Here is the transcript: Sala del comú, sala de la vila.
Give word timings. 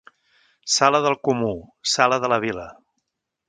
Sala 0.75 1.01
del 1.07 1.17
comú, 1.29 1.51
sala 1.95 2.21
de 2.25 2.33
la 2.35 2.43
vila. 2.49 2.67